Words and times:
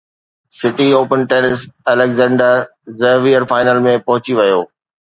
city 0.59 0.87
open 0.99 1.19
tennis 1.33 1.59
Alexander 1.91 2.53
Zverev 3.05 3.43
final 3.53 3.85
۾ 3.91 3.97
پهچي 4.11 4.33
ويو 4.41 4.61